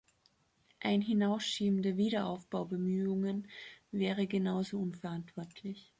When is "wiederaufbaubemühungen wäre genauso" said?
1.95-4.79